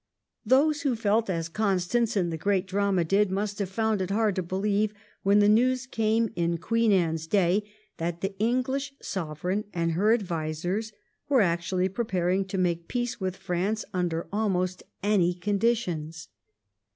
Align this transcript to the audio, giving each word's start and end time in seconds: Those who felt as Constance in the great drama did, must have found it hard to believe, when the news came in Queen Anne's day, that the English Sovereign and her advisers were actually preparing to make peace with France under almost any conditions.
Those 0.43 0.81
who 0.81 0.95
felt 0.95 1.29
as 1.29 1.47
Constance 1.47 2.17
in 2.17 2.31
the 2.31 2.35
great 2.37 2.65
drama 2.65 3.03
did, 3.03 3.29
must 3.29 3.59
have 3.59 3.69
found 3.69 4.01
it 4.01 4.09
hard 4.09 4.35
to 4.37 4.41
believe, 4.41 4.95
when 5.21 5.37
the 5.37 5.47
news 5.47 5.85
came 5.85 6.33
in 6.35 6.57
Queen 6.57 6.91
Anne's 6.91 7.27
day, 7.27 7.69
that 7.97 8.21
the 8.21 8.35
English 8.39 8.93
Sovereign 8.99 9.63
and 9.75 9.91
her 9.91 10.11
advisers 10.11 10.91
were 11.29 11.41
actually 11.41 11.87
preparing 11.87 12.45
to 12.45 12.57
make 12.57 12.87
peace 12.87 13.21
with 13.21 13.37
France 13.37 13.85
under 13.93 14.27
almost 14.33 14.81
any 15.03 15.35
conditions. 15.35 16.29